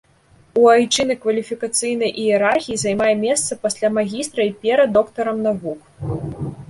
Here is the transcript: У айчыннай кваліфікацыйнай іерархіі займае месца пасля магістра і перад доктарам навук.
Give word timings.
У 0.59 0.63
айчыннай 0.75 1.17
кваліфікацыйнай 1.25 2.11
іерархіі 2.23 2.79
займае 2.85 3.11
месца 3.25 3.59
пасля 3.67 3.87
магістра 3.99 4.41
і 4.49 4.55
перад 4.65 4.89
доктарам 4.97 5.37
навук. 5.47 5.81